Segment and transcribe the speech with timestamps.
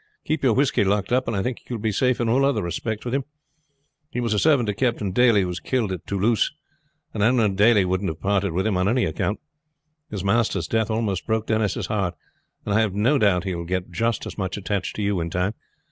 [0.25, 2.63] Keep your whisky locked up, and I think you will be safe in all other
[2.63, 3.23] respects with him.
[4.09, 6.51] He was servant to Captain Daly, who was killed at Toulouse,
[7.13, 9.39] and I know Daly wouldn't have parted with him on any account.
[10.09, 12.15] His master's death almost broke Denis' heart,
[12.65, 15.29] and I have no doubt he will get just as much attached to you in
[15.29, 15.53] time.